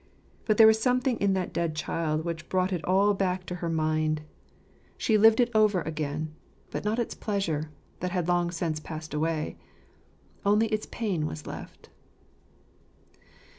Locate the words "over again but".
5.53-6.83